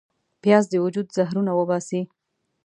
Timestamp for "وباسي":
1.55-2.01